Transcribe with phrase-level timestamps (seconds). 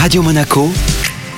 [0.00, 0.70] Radio Monaco,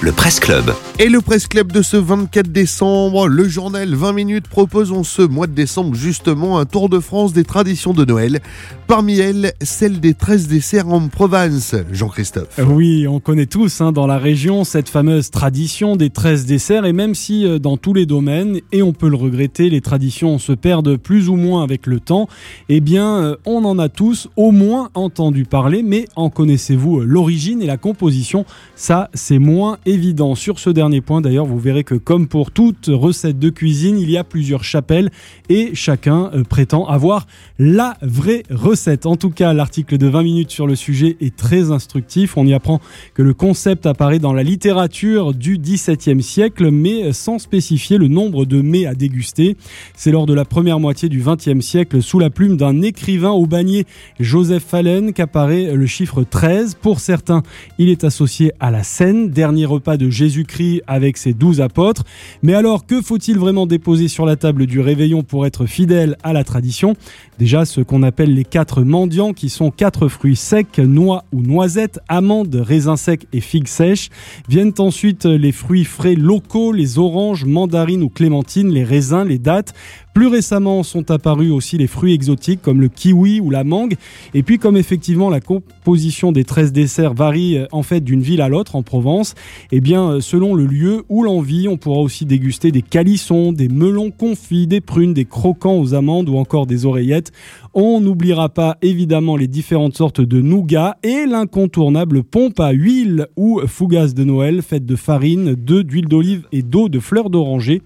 [0.03, 0.73] le Presse Club.
[0.99, 5.21] Et le Presse Club de ce 24 décembre, le journal 20 minutes propose en ce
[5.21, 8.41] mois de décembre justement un tour de France des traditions de Noël.
[8.87, 11.75] Parmi elles, celle des 13 desserts en Provence.
[11.93, 12.59] Jean-Christophe.
[12.67, 16.95] Oui, on connaît tous hein, dans la région cette fameuse tradition des 13 desserts et
[16.95, 20.53] même si euh, dans tous les domaines, et on peut le regretter, les traditions se
[20.53, 22.27] perdent plus ou moins avec le temps,
[22.71, 27.05] eh bien euh, on en a tous au moins entendu parler, mais en connaissez-vous euh,
[27.05, 28.47] l'origine et la composition?
[28.77, 29.90] Ça, c'est moins évident.
[30.37, 34.11] Sur ce dernier point, d'ailleurs, vous verrez que comme pour toute recette de cuisine, il
[34.11, 35.11] y a plusieurs chapelles
[35.49, 37.27] et chacun euh, prétend avoir
[37.59, 39.07] la vraie recette.
[39.07, 42.37] En tout cas, l'article de 20 minutes sur le sujet est très instructif.
[42.37, 42.81] On y apprend
[43.15, 48.45] que le concept apparaît dans la littérature du XVIIe siècle, mais sans spécifier le nombre
[48.45, 49.57] de mets à déguster.
[49.97, 53.47] C'est lors de la première moitié du XXe siècle, sous la plume d'un écrivain au
[53.47, 53.87] bagné,
[54.21, 56.77] Joseph Fallen, qu'apparaît le chiffre 13.
[56.81, 57.43] Pour certains,
[57.79, 62.05] il est associé à la Seine, dernier repas de Jésus-Christ avec ses douze apôtres.
[62.43, 66.35] Mais alors, que faut-il vraiment déposer sur la table du réveillon pour être fidèle à
[66.35, 66.95] la tradition?
[67.39, 71.99] Déjà, ce qu'on appelle les quatre mendiants, qui sont quatre fruits secs, noix ou noisettes,
[72.09, 74.11] amandes, raisins secs et figues sèches.
[74.51, 79.73] Viennent ensuite les fruits frais locaux, les oranges, mandarines ou clémentines, les raisins, les dattes.
[80.13, 83.95] Plus récemment sont apparus aussi les fruits exotiques comme le kiwi ou la mangue.
[84.35, 88.41] Et puis comme effectivement la composition des 13 desserts varie euh, en fait d'une ville
[88.41, 89.35] à l'autre en Provence,
[89.73, 93.69] eh bien euh, selon le lieu ou l'envie, on pourra aussi déguster des calissons, des
[93.69, 97.33] melons confits, des prunes, des croquants aux amandes ou encore des oreillettes.
[97.73, 103.61] On n'oubliera pas évidemment les différentes sortes de nougat et l'incontournable pompe à huile ou
[103.67, 107.83] fougasse de Noël faite de farine, d'œufs, d'huile d'olive et d'eau de fleurs d'oranger.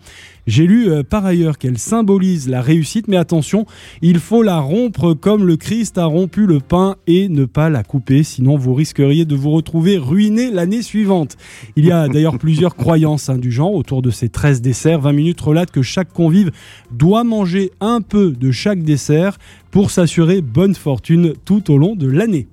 [0.47, 3.67] J'ai lu euh, par ailleurs qu'elle symbolise la réussite, mais attention,
[4.03, 7.83] il faut la rompre comme le Christ a rompu le pain et ne pas la
[7.83, 11.37] couper, sinon vous risqueriez de vous retrouver ruiné l'année suivante.
[11.77, 15.01] Il y a d'ailleurs plusieurs croyances hein, du genre autour de ces 13 desserts.
[15.01, 16.51] 20 minutes relate que chaque convive
[16.91, 19.39] doit manger un peu de chaque dessert
[19.71, 22.49] pour s'assurer bonne fortune tout au long de l'année.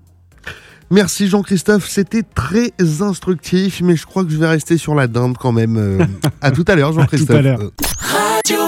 [0.91, 5.37] Merci Jean-Christophe, c'était très instructif, mais je crois que je vais rester sur la dinde
[5.37, 5.77] quand même.
[5.77, 6.05] Euh,
[6.41, 7.29] à tout à l'heure Jean-Christophe.
[7.29, 8.60] À tout à l'heure.